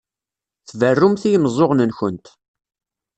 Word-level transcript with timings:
Tberrumt 0.67 1.23
i 1.27 1.29
yimeẓẓuɣen-nkent. 1.31 2.25